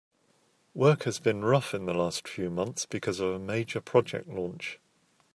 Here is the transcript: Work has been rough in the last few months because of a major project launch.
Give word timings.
Work 0.73 1.03
has 1.03 1.19
been 1.19 1.45
rough 1.45 1.75
in 1.75 1.85
the 1.85 1.93
last 1.93 2.27
few 2.27 2.49
months 2.49 2.87
because 2.87 3.19
of 3.19 3.35
a 3.35 3.37
major 3.37 3.79
project 3.79 4.27
launch. 4.29 4.79